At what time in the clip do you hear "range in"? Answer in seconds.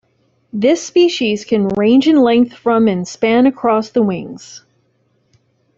1.67-2.19